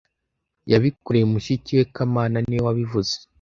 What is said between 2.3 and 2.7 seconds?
niwe